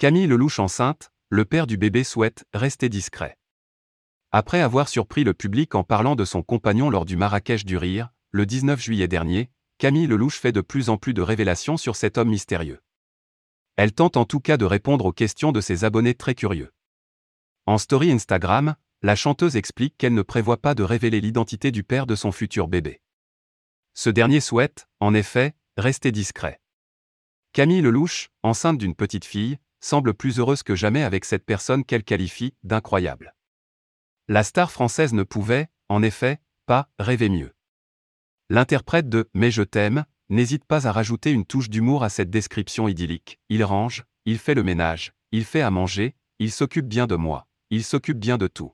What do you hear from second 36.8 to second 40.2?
rêver mieux. L'interprète de Mais je t'aime